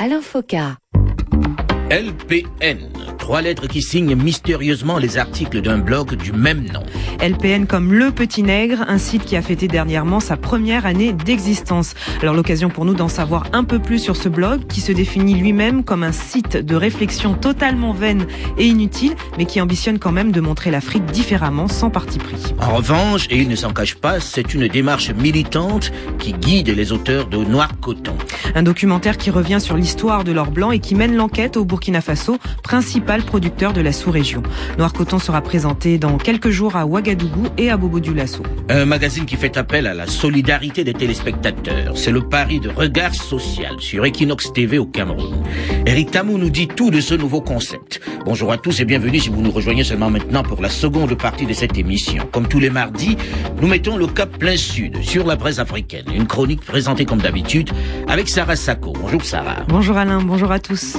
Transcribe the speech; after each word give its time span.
Alain 0.00 0.22
Foka. 0.22 0.78
LPN, 1.90 2.78
trois 3.18 3.42
lettres 3.42 3.66
qui 3.66 3.82
signent 3.82 4.14
mystérieusement 4.14 4.96
les 4.96 5.18
articles 5.18 5.60
d'un 5.60 5.78
blog 5.78 6.14
du 6.14 6.30
même 6.30 6.64
nom. 6.72 6.84
LPN 7.20 7.66
comme 7.66 7.92
Le 7.92 8.12
Petit 8.12 8.44
Nègre, 8.44 8.84
un 8.86 8.96
site 8.96 9.24
qui 9.24 9.36
a 9.36 9.42
fêté 9.42 9.66
dernièrement 9.66 10.20
sa 10.20 10.36
première 10.36 10.86
année 10.86 11.12
d'existence. 11.12 11.94
Alors 12.22 12.36
l'occasion 12.36 12.68
pour 12.68 12.84
nous 12.84 12.94
d'en 12.94 13.08
savoir 13.08 13.46
un 13.52 13.64
peu 13.64 13.80
plus 13.80 13.98
sur 13.98 14.14
ce 14.14 14.28
blog 14.28 14.68
qui 14.68 14.80
se 14.80 14.92
définit 14.92 15.34
lui-même 15.34 15.82
comme 15.82 16.04
un 16.04 16.12
site 16.12 16.56
de 16.56 16.76
réflexion 16.76 17.34
totalement 17.34 17.92
vaine 17.92 18.24
et 18.56 18.66
inutile, 18.66 19.16
mais 19.36 19.44
qui 19.44 19.60
ambitionne 19.60 19.98
quand 19.98 20.12
même 20.12 20.30
de 20.30 20.40
montrer 20.40 20.70
l'Afrique 20.70 21.06
différemment, 21.06 21.66
sans 21.66 21.90
parti 21.90 22.18
pris. 22.18 22.54
En 22.60 22.76
revanche, 22.76 23.26
et 23.30 23.38
il 23.38 23.48
ne 23.48 23.56
s'en 23.56 23.72
cache 23.72 23.96
pas, 23.96 24.20
c'est 24.20 24.54
une 24.54 24.68
démarche 24.68 25.10
militante 25.10 25.90
qui 26.20 26.34
guide 26.34 26.68
les 26.68 26.92
auteurs 26.92 27.26
de 27.26 27.38
Noir 27.38 27.80
Coton. 27.80 28.14
Un 28.54 28.62
documentaire 28.62 29.18
qui 29.18 29.30
revient 29.32 29.60
sur 29.60 29.76
l'histoire 29.76 30.22
de 30.22 30.30
l'or 30.30 30.52
blanc 30.52 30.70
et 30.70 30.78
qui 30.78 30.94
mène 30.94 31.16
l'enquête 31.16 31.56
au 31.56 31.64
Burkina 31.64 31.79
Faso, 32.00 32.38
principal 32.62 33.22
producteur 33.22 33.72
de 33.72 33.80
la 33.80 33.92
sous-région. 33.92 34.42
Noir 34.78 34.92
Coton 34.92 35.18
sera 35.18 35.40
présenté 35.40 35.98
dans 35.98 36.18
quelques 36.18 36.50
jours 36.50 36.76
à 36.76 36.86
Ouagadougou 36.86 37.48
et 37.58 37.70
à 37.70 37.76
Bobo 37.76 38.00
Dioulasso. 38.00 38.42
Un 38.68 38.84
magazine 38.84 39.24
qui 39.24 39.36
fait 39.36 39.56
appel 39.56 39.86
à 39.86 39.94
la 39.94 40.06
solidarité 40.06 40.84
des 40.84 40.94
téléspectateurs. 40.94 41.96
C'est 41.96 42.12
le 42.12 42.22
pari 42.22 42.60
de 42.60 42.68
regard 42.68 43.14
social 43.14 43.76
sur 43.78 44.04
Equinox 44.04 44.52
TV 44.52 44.78
au 44.78 44.86
Cameroun. 44.86 45.42
Eric 45.86 46.10
Tamou 46.10 46.38
nous 46.38 46.50
dit 46.50 46.68
tout 46.68 46.90
de 46.90 47.00
ce 47.00 47.14
nouveau 47.14 47.40
concept. 47.40 48.00
Bonjour 48.24 48.52
à 48.52 48.58
tous 48.58 48.80
et 48.80 48.84
bienvenue 48.84 49.18
si 49.18 49.30
vous 49.30 49.40
nous 49.40 49.50
rejoignez 49.50 49.84
seulement 49.84 50.10
maintenant 50.10 50.42
pour 50.42 50.60
la 50.60 50.68
seconde 50.68 51.16
partie 51.16 51.46
de 51.46 51.52
cette 51.52 51.78
émission. 51.78 52.28
Comme 52.32 52.46
tous 52.46 52.60
les 52.60 52.70
mardis, 52.70 53.16
nous 53.60 53.68
mettons 53.68 53.96
le 53.96 54.06
cap 54.06 54.38
plein 54.38 54.56
sud 54.56 55.02
sur 55.02 55.26
la 55.26 55.36
presse 55.36 55.58
africaine. 55.58 56.06
Une 56.14 56.26
chronique 56.26 56.64
présentée 56.64 57.04
comme 57.04 57.20
d'habitude 57.20 57.70
avec 58.08 58.28
Sarah 58.28 58.56
Sacco. 58.56 58.92
Bonjour 58.92 59.24
Sarah. 59.24 59.64
Bonjour 59.68 59.96
Alain, 59.96 60.20
bonjour 60.20 60.52
à 60.52 60.58
tous. 60.58 60.98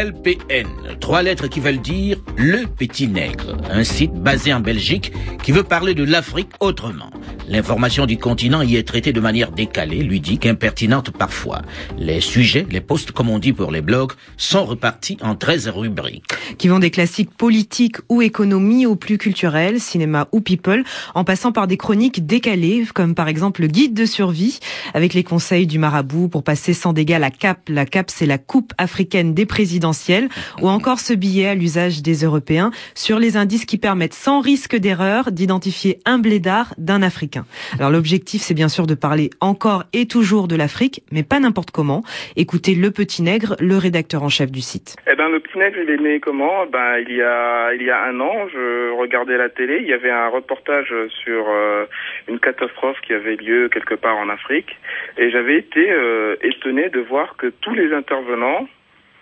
LPN, 0.00 0.66
trois 0.98 1.22
lettres 1.22 1.46
qui 1.46 1.60
veulent 1.60 1.82
dire 1.82 2.16
le 2.38 2.64
petit 2.66 3.06
nègre, 3.06 3.58
un 3.70 3.84
site 3.84 4.14
basé 4.14 4.54
en 4.54 4.60
Belgique 4.60 5.12
qui 5.42 5.52
veut 5.52 5.62
parler 5.62 5.92
de 5.92 6.04
l'Afrique 6.04 6.48
autrement. 6.58 7.10
L'information 7.50 8.06
du 8.06 8.16
continent 8.16 8.62
y 8.62 8.76
est 8.76 8.86
traitée 8.86 9.12
de 9.12 9.18
manière 9.18 9.50
décalée, 9.50 10.04
ludique, 10.04 10.46
impertinente 10.46 11.10
parfois. 11.10 11.62
Les 11.98 12.20
sujets, 12.20 12.64
les 12.70 12.80
posts 12.80 13.10
comme 13.10 13.28
on 13.28 13.40
dit 13.40 13.52
pour 13.52 13.72
les 13.72 13.80
blogs, 13.80 14.12
sont 14.36 14.64
repartis 14.64 15.16
en 15.20 15.34
13 15.34 15.66
rubriques. 15.70 16.22
Qui 16.58 16.68
vont 16.68 16.78
des 16.78 16.92
classiques 16.92 17.36
politiques 17.36 17.96
ou 18.08 18.22
économie 18.22 18.86
aux 18.86 18.94
plus 18.94 19.18
culturels, 19.18 19.80
cinéma 19.80 20.28
ou 20.30 20.40
people, 20.40 20.84
en 21.16 21.24
passant 21.24 21.50
par 21.50 21.66
des 21.66 21.76
chroniques 21.76 22.24
décalées, 22.24 22.84
comme 22.94 23.16
par 23.16 23.26
exemple 23.26 23.62
le 23.62 23.66
guide 23.66 23.94
de 23.94 24.06
survie, 24.06 24.60
avec 24.94 25.12
les 25.12 25.24
conseils 25.24 25.66
du 25.66 25.80
marabout 25.80 26.28
pour 26.28 26.44
passer 26.44 26.72
sans 26.72 26.92
dégâts 26.92 27.18
la 27.18 27.32
CAP. 27.32 27.68
La 27.68 27.84
CAP, 27.84 28.12
c'est 28.12 28.26
la 28.26 28.38
Coupe 28.38 28.72
africaine 28.78 29.34
des 29.34 29.44
présidentielles, 29.44 30.28
ou 30.62 30.68
encore 30.68 31.00
ce 31.00 31.14
billet 31.14 31.48
à 31.48 31.56
l'usage 31.56 32.00
des 32.00 32.22
Européens 32.22 32.70
sur 32.94 33.18
les 33.18 33.36
indices 33.36 33.64
qui 33.64 33.76
permettent 33.76 34.14
sans 34.14 34.40
risque 34.40 34.76
d'erreur 34.76 35.32
d'identifier 35.32 35.98
un 36.04 36.20
blédard 36.20 36.74
d'un 36.78 37.02
Africain. 37.02 37.39
Alors 37.78 37.90
l'objectif, 37.90 38.42
c'est 38.42 38.54
bien 38.54 38.68
sûr 38.68 38.86
de 38.86 38.94
parler 38.94 39.30
encore 39.40 39.84
et 39.92 40.06
toujours 40.06 40.48
de 40.48 40.56
l'Afrique, 40.56 41.02
mais 41.12 41.22
pas 41.22 41.40
n'importe 41.40 41.70
comment. 41.70 42.02
Écoutez 42.36 42.74
Le 42.74 42.90
Petit 42.90 43.22
Nègre, 43.22 43.56
le 43.60 43.76
rédacteur 43.76 44.22
en 44.22 44.28
chef 44.28 44.50
du 44.50 44.60
site. 44.60 44.96
Eh 45.10 45.16
ben, 45.16 45.28
Le 45.28 45.40
Petit 45.40 45.58
Nègre, 45.58 45.78
il 45.82 45.90
est 45.90 45.98
né 45.98 46.20
comment? 46.20 46.66
Ben, 46.66 46.98
il 46.98 47.14
y 47.14 47.22
a 47.22 47.72
il 47.74 47.82
y 47.82 47.90
a 47.90 48.02
un 48.04 48.20
an, 48.20 48.48
je 48.52 48.92
regardais 48.92 49.36
la 49.36 49.48
télé, 49.48 49.78
il 49.82 49.88
y 49.88 49.92
avait 49.92 50.10
un 50.10 50.28
reportage 50.28 50.92
sur 51.08 51.46
euh, 51.48 51.86
une 52.28 52.38
catastrophe 52.38 53.00
qui 53.02 53.12
avait 53.12 53.36
lieu 53.36 53.68
quelque 53.68 53.94
part 53.94 54.16
en 54.16 54.28
Afrique, 54.28 54.76
et 55.18 55.30
j'avais 55.30 55.56
été 55.56 55.90
euh, 55.90 56.36
étonné 56.42 56.88
de 56.90 57.00
voir 57.00 57.36
que 57.36 57.46
tous 57.46 57.74
les 57.74 57.92
intervenants 57.92 58.68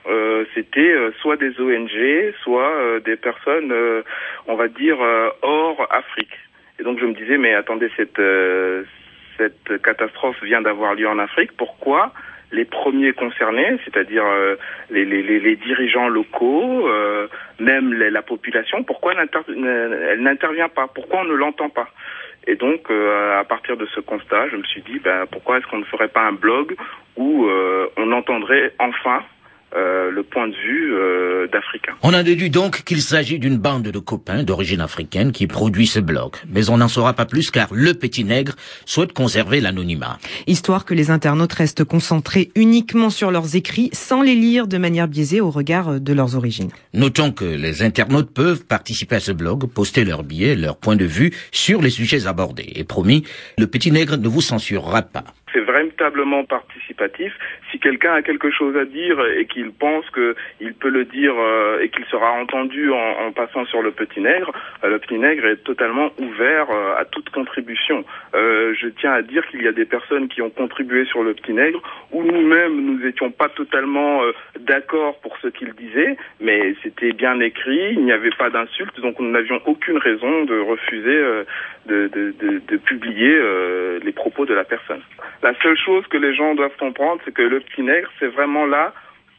euh, 0.06 0.46
c'était 0.54 0.94
soit 1.20 1.36
des 1.36 1.60
ONG, 1.60 2.32
soit 2.42 3.00
des 3.04 3.16
personnes, 3.16 3.74
on 4.46 4.54
va 4.54 4.68
dire, 4.68 4.96
hors 5.42 5.86
Afrique. 5.90 6.32
Et 6.78 6.82
donc 6.82 6.98
je 7.00 7.06
me 7.06 7.14
disais, 7.14 7.38
mais 7.38 7.54
attendez, 7.54 7.90
cette, 7.96 8.20
cette 9.36 9.82
catastrophe 9.82 10.42
vient 10.42 10.62
d'avoir 10.62 10.94
lieu 10.94 11.08
en 11.08 11.18
Afrique, 11.18 11.52
pourquoi 11.56 12.12
les 12.50 12.64
premiers 12.64 13.12
concernés, 13.12 13.78
c'est-à-dire 13.84 14.24
les, 14.90 15.04
les, 15.04 15.22
les, 15.22 15.56
dirigeants 15.56 16.08
locaux, 16.08 16.88
même 17.58 17.92
la 17.92 18.22
population, 18.22 18.84
pourquoi 18.84 19.12
elle 19.12 20.22
n'intervient 20.22 20.70
pas? 20.70 20.86
Pourquoi 20.86 21.20
on 21.20 21.24
ne 21.24 21.34
l'entend 21.34 21.68
pas? 21.68 21.88
Et 22.46 22.54
donc, 22.54 22.90
à 22.90 23.44
partir 23.44 23.76
de 23.76 23.84
ce 23.86 24.00
constat, 24.00 24.48
je 24.48 24.56
me 24.56 24.62
suis 24.62 24.80
dit, 24.80 24.98
ben, 24.98 25.26
pourquoi 25.30 25.58
est-ce 25.58 25.66
qu'on 25.66 25.78
ne 25.78 25.84
ferait 25.84 26.08
pas 26.08 26.22
un 26.22 26.32
blog 26.32 26.74
où 27.16 27.46
on 27.98 28.12
entendrait 28.12 28.72
enfin 28.78 29.22
euh, 29.76 30.10
le 30.10 30.22
point 30.22 30.48
de 30.48 30.54
vue 30.54 30.94
euh, 30.94 31.46
d'Africains. 31.52 31.92
On 32.02 32.14
a 32.14 32.22
déduit 32.22 32.48
donc 32.48 32.84
qu'il 32.84 33.02
s'agit 33.02 33.38
d'une 33.38 33.58
bande 33.58 33.82
de 33.82 33.98
copains 33.98 34.42
d'origine 34.42 34.80
africaine 34.80 35.30
qui 35.30 35.46
produit 35.46 35.86
ce 35.86 36.00
blog. 36.00 36.36
Mais 36.48 36.70
on 36.70 36.78
n'en 36.78 36.88
saura 36.88 37.12
pas 37.12 37.26
plus 37.26 37.50
car 37.50 37.68
le 37.72 37.92
petit 37.92 38.24
nègre 38.24 38.54
souhaite 38.86 39.12
conserver 39.12 39.60
l'anonymat. 39.60 40.18
Histoire 40.46 40.86
que 40.86 40.94
les 40.94 41.10
internautes 41.10 41.52
restent 41.52 41.84
concentrés 41.84 42.50
uniquement 42.54 43.10
sur 43.10 43.30
leurs 43.30 43.56
écrits 43.56 43.90
sans 43.92 44.22
les 44.22 44.34
lire 44.34 44.68
de 44.68 44.78
manière 44.78 45.06
biaisée 45.06 45.42
au 45.42 45.50
regard 45.50 46.00
de 46.00 46.12
leurs 46.14 46.34
origines. 46.34 46.70
Notons 46.94 47.32
que 47.32 47.44
les 47.44 47.82
internautes 47.82 48.32
peuvent 48.32 48.64
participer 48.64 49.16
à 49.16 49.20
ce 49.20 49.32
blog, 49.32 49.66
poster 49.66 50.04
leurs 50.04 50.22
billets, 50.22 50.56
leur 50.56 50.78
point 50.78 50.96
de 50.96 51.04
vue 51.04 51.32
sur 51.52 51.82
les 51.82 51.90
sujets 51.90 52.26
abordés. 52.26 52.72
Et 52.74 52.84
promis, 52.84 53.24
le 53.58 53.66
petit 53.66 53.92
nègre 53.92 54.16
ne 54.16 54.28
vous 54.28 54.40
censurera 54.40 55.02
pas. 55.02 55.24
C'est 55.52 55.60
véritablement 55.60 56.44
participatif. 56.44 57.32
Si 57.70 57.78
quelqu'un 57.78 58.14
a 58.14 58.22
quelque 58.22 58.50
chose 58.50 58.76
à 58.76 58.84
dire 58.84 59.24
et 59.36 59.46
qu'il 59.46 59.72
pense 59.72 60.04
qu'il 60.10 60.74
peut 60.74 60.88
le 60.88 61.04
dire 61.04 61.34
euh, 61.36 61.80
et 61.80 61.88
qu'il 61.88 62.04
sera 62.06 62.32
entendu 62.32 62.90
en, 62.90 63.32
passant 63.32 63.64
sur 63.66 63.82
le 63.82 63.90
petit 63.92 64.20
nègre, 64.20 64.52
euh, 64.84 64.90
le 64.90 64.98
petit 64.98 65.18
nègre 65.18 65.46
est 65.46 65.64
totalement 65.64 66.10
ouvert 66.18 66.70
euh, 66.70 66.96
à 66.96 67.04
toute 67.04 67.30
contribution. 67.30 68.04
je 68.34 68.88
tiens 69.00 69.12
à 69.12 69.22
dire 69.22 69.46
qu'il 69.48 69.62
y 69.62 69.68
a 69.68 69.72
des 69.72 69.84
personnes 69.84 70.28
qui 70.28 70.42
ont 70.42 70.50
contribué 70.50 71.04
sur 71.06 71.22
le 71.22 71.34
petit 71.34 71.52
nègre 71.52 71.82
où 72.12 72.22
nous-mêmes 72.22 72.80
nous 72.80 72.98
n'étions 72.98 73.30
pas 73.30 73.48
totalement 73.48 74.20
d'accord 74.60 75.18
pour 75.20 75.36
ce 75.38 75.48
qu'il 75.48 75.72
disait, 75.72 76.16
mais 76.40 76.74
c'était 76.82 77.12
bien 77.12 77.40
écrit, 77.40 77.92
il 77.92 78.04
n'y 78.04 78.12
avait 78.12 78.30
pas 78.30 78.50
d'insultes, 78.50 79.00
donc 79.00 79.18
nous 79.18 79.30
n'avions 79.30 79.60
aucune 79.66 79.98
raison 79.98 80.44
de 80.44 80.58
refuser 80.58 81.18
de, 81.86 82.08
de, 82.08 82.34
de, 82.40 82.60
de 82.66 82.76
publier 82.76 83.38
les 84.02 84.12
propos 84.12 84.46
de 84.46 84.54
la 84.54 84.64
personne. 84.64 85.02
La 85.42 85.54
seule 85.62 85.76
chose 85.76 86.04
que 86.08 86.16
les 86.16 86.34
gens 86.34 86.54
doivent 86.54 86.76
comprendre, 86.78 87.20
c'est 87.24 87.34
que 87.34 87.42
le 87.42 87.60
petit 87.60 87.82
nègre, 87.82 88.08
c'est 88.18 88.28
vraiment 88.28 88.66
là 88.66 88.92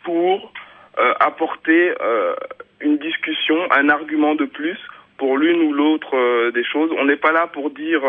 pour 0.04 0.52
euh, 0.98 1.14
apporter 1.20 1.94
euh, 2.02 2.34
une 2.82 2.98
discussion, 2.98 3.56
un 3.72 3.90
argument 3.90 4.36
de 4.36 4.46
plus 4.46 4.78
pour 5.18 5.38
l'une 5.38 5.62
ou 5.62 5.74
l'autre 5.74 6.16
euh, 6.16 6.52
des 6.52 6.64
choses. 6.64 6.92
On 6.98 7.06
n'est 7.06 7.18
pas 7.18 7.34
là 7.34 7.48
pour 7.48 7.70
dire 7.70 8.02